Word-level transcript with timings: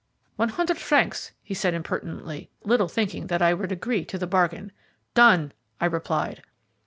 "One 0.35 0.49
hundred 0.49 0.79
francs," 0.79 1.31
he 1.43 1.51
answered 1.53 1.75
impertinently, 1.75 2.49
little 2.63 2.87
thinking 2.87 3.27
that 3.27 3.39
I 3.43 3.53
would 3.53 3.71
agree 3.71 4.03
to 4.05 4.17
the 4.17 4.25
bargain. 4.25 4.71
"Done!" 5.13 5.51
I 5.79 5.85
replied. 5.85 6.41